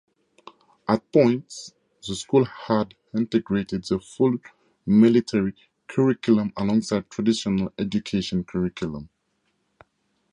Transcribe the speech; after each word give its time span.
At 0.87 1.11
points 1.11 1.73
the 2.07 2.15
school 2.15 2.43
had 2.43 2.95
integrated 3.15 3.83
the 3.83 3.99
full 3.99 4.39
military 4.83 5.53
curriculum 5.87 6.51
alongside 6.57 7.11
traditional 7.11 7.71
education 7.77 8.43
curriculum. 8.43 9.09